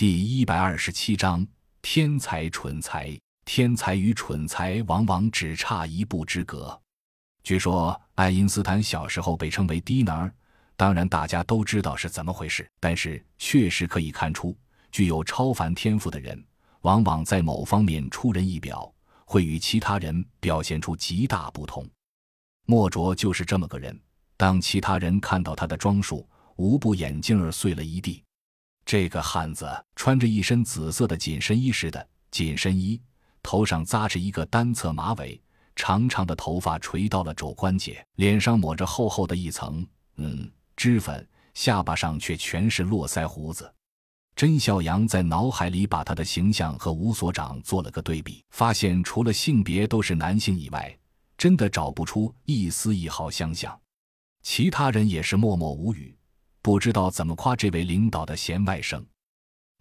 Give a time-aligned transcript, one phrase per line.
[0.00, 1.46] 第一百二十七章
[1.82, 3.14] 天才蠢才。
[3.44, 6.80] 天才与蠢才往往只差一步之隔。
[7.42, 10.34] 据说爱因斯坦小时候被称为低能儿，
[10.74, 12.66] 当然大家都知道是怎么回事。
[12.80, 14.56] 但是确实可以看出，
[14.90, 16.42] 具有超凡天赋的人，
[16.80, 18.90] 往往在某方面出人意表，
[19.26, 21.86] 会与其他人表现出极大不同。
[22.64, 24.00] 莫卓就是这么个人。
[24.38, 26.26] 当其他人看到他的装束，
[26.56, 28.24] 无不眼镜儿碎了一地。
[28.90, 33.00] 这个汉子穿着一身紫色的紧身衣似的紧身衣。
[33.40, 35.40] 头上扎着一个单侧马尾，
[35.76, 39.86] 长长的头发垂到了肘关节，脸上抹着厚厚的一层
[40.16, 43.72] 嗯脂粉，下巴上却全是络腮胡子。
[44.34, 50.98] 甄孝阳在脑海里把他的形象和吴所长做了个对比，发现除了性别都是男性以外，
[51.38, 53.80] 真的找不出一丝一毫相像。
[54.42, 56.12] 其他人也是默默无语，
[56.62, 59.04] 不知道怎么夸这位领导的贤外甥。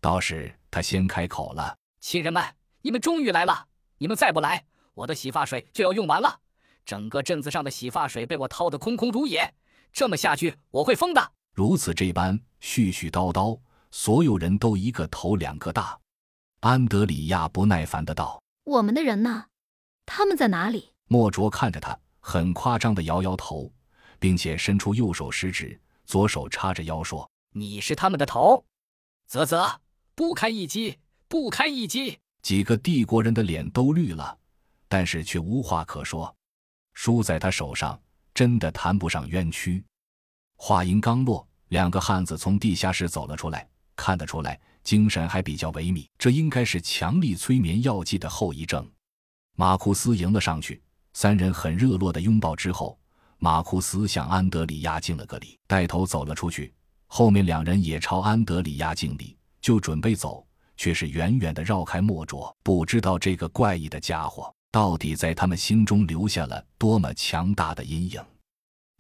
[0.02, 2.44] 倒是他先开口了：“亲人们。”
[2.82, 3.68] 你们终于来了！
[3.98, 6.40] 你们再不来，我的洗发水就要用完了。
[6.86, 9.54] 整个镇子上的洗发水被我掏得空空如也，
[9.92, 11.32] 这么下去我会疯的。
[11.54, 13.60] 如此这般絮絮叨叨，
[13.92, 16.00] 所有人都一个头两个大。
[16.62, 19.48] 安德里亚不耐烦的道：“我们的人呢？
[20.06, 23.70] 他们在哪里？”莫卓看着他，很夸张的摇摇头，
[24.20, 25.78] 并且伸出右手食指，
[26.10, 28.66] 左手叉着腰说：“你是他们的头？
[29.28, 29.80] 啧啧，
[30.16, 34.36] 不堪一击，不堪一击。”几个帝国人的脸都绿了，
[34.88, 36.36] 但是却无话可说。
[36.96, 38.02] 输在他手上，
[38.34, 39.86] 真的谈不上冤屈。
[40.56, 48.92] 话音刚落，两个汉子从地下室走了出来，看得出来精神还比较萎靡，这应该是强力催眠药剂的后遗症。
[49.56, 50.82] 马库斯迎了上去，
[51.14, 52.99] 三人很热络的拥抱之后，
[53.40, 56.74] 马库斯向安德里亚敬了个礼，带头走了出去。
[57.08, 60.46] 后面两人也朝安德里亚敬礼，就准备走。
[60.76, 68.24] 却是远远的绕开莫卓，不知道这个怪异的家伙到底在他们心中留下了多么强大的阴影。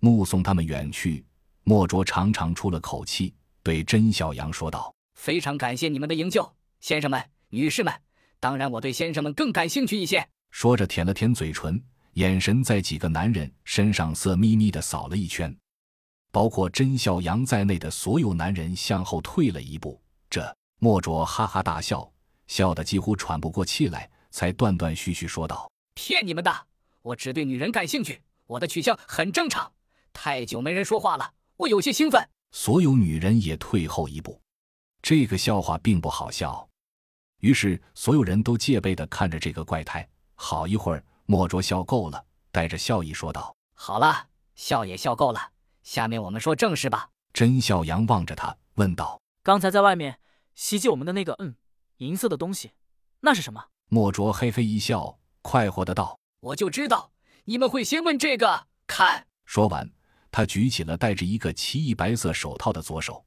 [0.01, 1.25] 目送他们远去，
[1.63, 7.93] 莫卓长长出了口气，对甄小阳说道：“非常感谢你们的营救，先生们、女士们。
[8.41, 11.81] 当然，我对先生们更感兴趣一些。”说着舔了舔嘴唇，
[12.19, 15.57] 眼神在几个男人身上色眯眯的扫了一圈，
[16.31, 20.01] 包括甄笑阳在内的所有男人向后退了一步。
[20.29, 20.53] 这。
[20.81, 22.09] 莫卓哈哈大笑，
[22.47, 26.67] 笑得几乎喘不过气来，才断断续续说道：“骗你们的，
[27.01, 29.69] 我只对女人感兴趣，我的取向很正常。
[30.13, 34.41] 太久没人说话了，我有些兴奋。”所有女人也退后一步，
[35.01, 36.67] 这个笑话并不好笑。
[37.39, 40.05] 于是所有人都戒备地看着这个怪胎。
[40.35, 45.51] 好一会儿，莫卓笑够了，带着笑意说道：“好了，笑也笑够了，
[45.83, 50.19] 下面我们说正事吧。”甄笑阳望着他问道：“刚才在外面？”
[50.55, 51.53] 袭击我们的那个，嗯，
[51.97, 52.71] 银色的东西，
[53.19, 53.63] 那是什么？
[53.89, 57.11] 莫卓嘿嘿一笑，快活的道：“我就知道
[57.43, 59.87] 你们会先问这个。”看，说完，
[60.31, 63.23] 他举起了戴着一个奇异白色手套的左手。